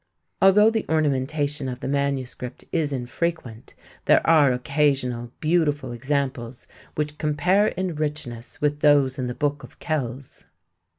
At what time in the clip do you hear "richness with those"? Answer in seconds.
7.93-9.19